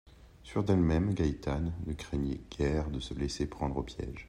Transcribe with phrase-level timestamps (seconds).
[0.41, 4.19] Sûre d’elle-même, Gaétane ne craignait guère de se laisser prendre au piège.